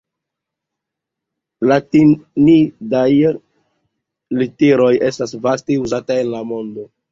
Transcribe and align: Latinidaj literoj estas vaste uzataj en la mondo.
Latinidaj 1.71 3.03
literoj 4.41 4.91
estas 5.11 5.37
vaste 5.47 5.81
uzataj 5.87 6.21
en 6.27 6.35
la 6.35 6.45
mondo. 6.55 6.91